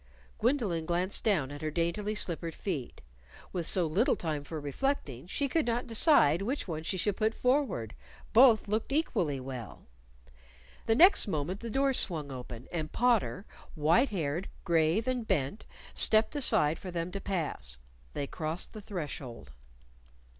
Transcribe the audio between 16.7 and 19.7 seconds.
for them to pass. They crossed the threshold.